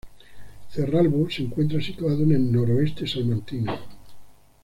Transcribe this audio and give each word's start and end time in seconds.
Cerralbo 0.71 1.29
se 1.29 1.43
encuentra 1.43 1.79
situado 1.79 2.23
en 2.23 2.31
el 2.31 2.51
noroeste 2.51 3.05
salmantino. 3.05 3.77